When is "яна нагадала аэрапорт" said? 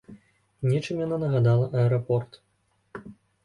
1.05-2.43